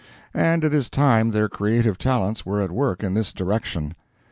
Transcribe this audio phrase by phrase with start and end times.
[0.33, 3.93] And it is time their creative talents were at work in this direction.